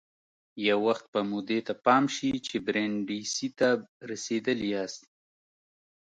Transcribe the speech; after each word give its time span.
یو 0.67 0.79
وخت 0.87 1.05
به 1.13 1.21
مو 1.29 1.39
دې 1.49 1.59
ته 1.67 1.73
پام 1.85 2.03
شي 2.15 2.29
چې 2.47 2.55
برېنډېسي 2.65 3.47
ته 3.59 3.67
رسېدلي 4.09 4.67
یاست. 4.75 5.01